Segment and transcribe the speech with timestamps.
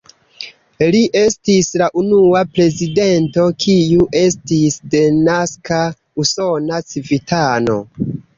[0.93, 5.81] Li estis la unua prezidento, kiu estis denaska
[6.25, 7.79] usona civitano.